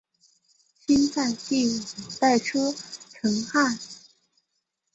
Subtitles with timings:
[0.87, 1.79] 清朝第五
[2.19, 3.77] 代车臣汗。